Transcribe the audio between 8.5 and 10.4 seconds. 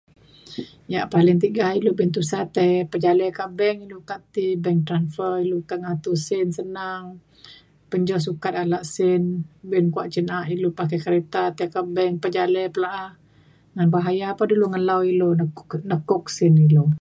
ala sin be’un kuak cin